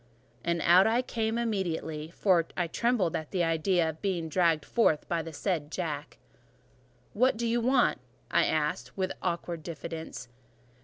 [0.43, 5.07] And I came out immediately, for I trembled at the idea of being dragged forth
[5.07, 6.17] by the said Jack.
[7.13, 7.99] "What do you want?"
[8.31, 10.27] I asked, with awkward diffidence.